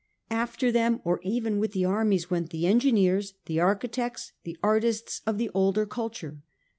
[0.31, 5.37] After them, 01 even with the armies, went the engineers, the architects, the artists of
[5.37, 6.39] the older culture.